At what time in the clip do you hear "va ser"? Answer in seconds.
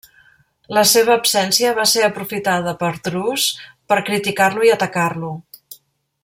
1.79-2.01